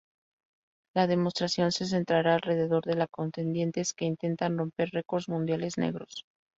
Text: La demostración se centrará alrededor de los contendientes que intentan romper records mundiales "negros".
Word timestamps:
La 0.95 1.05
demostración 1.05 1.71
se 1.71 1.85
centrará 1.85 2.33
alrededor 2.33 2.83
de 2.85 2.95
los 2.95 3.07
contendientes 3.11 3.93
que 3.93 4.05
intentan 4.05 4.57
romper 4.57 4.89
records 4.91 5.29
mundiales 5.29 5.77
"negros". 5.77 6.25